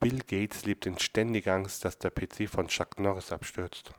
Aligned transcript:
Bill 0.00 0.20
Gates 0.20 0.64
lebt 0.64 0.86
in 0.86 0.98
ständiger 0.98 1.54
Angst, 1.54 1.84
dass 1.84 1.98
der 1.98 2.10
PC 2.10 2.48
von 2.48 2.68
Chuck 2.68 3.00
Norris 3.00 3.32
abstürzt. 3.32 3.92